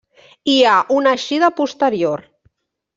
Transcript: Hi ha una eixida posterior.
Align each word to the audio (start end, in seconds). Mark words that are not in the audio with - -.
Hi 0.53 0.55
ha 0.69 0.79
una 1.01 1.13
eixida 1.19 1.53
posterior. 1.61 2.29